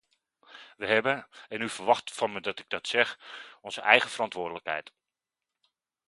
[0.77, 3.19] We hebben, en u verwacht van me dat ik dat zeg,
[3.61, 4.93] onze eigen verantwoordelijkheid.